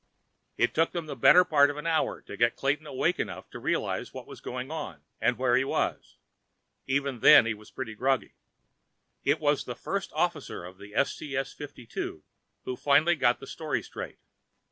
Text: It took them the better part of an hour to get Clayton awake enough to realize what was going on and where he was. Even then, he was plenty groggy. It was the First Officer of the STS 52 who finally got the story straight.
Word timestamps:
It 0.57 0.73
took 0.73 0.93
them 0.93 1.05
the 1.05 1.15
better 1.15 1.45
part 1.45 1.69
of 1.69 1.77
an 1.77 1.85
hour 1.85 2.23
to 2.23 2.35
get 2.35 2.55
Clayton 2.55 2.87
awake 2.87 3.19
enough 3.19 3.51
to 3.51 3.59
realize 3.59 4.11
what 4.11 4.25
was 4.25 4.41
going 4.41 4.71
on 4.71 5.03
and 5.21 5.37
where 5.37 5.55
he 5.55 5.63
was. 5.63 6.17
Even 6.87 7.19
then, 7.19 7.45
he 7.45 7.53
was 7.53 7.69
plenty 7.69 7.93
groggy. 7.93 8.33
It 9.23 9.39
was 9.39 9.63
the 9.65 9.75
First 9.75 10.11
Officer 10.13 10.65
of 10.65 10.79
the 10.79 10.95
STS 10.97 11.53
52 11.53 12.23
who 12.65 12.75
finally 12.75 13.15
got 13.15 13.39
the 13.39 13.45
story 13.45 13.83
straight. 13.83 14.17